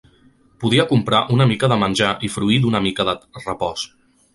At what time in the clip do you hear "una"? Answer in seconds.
1.37-1.47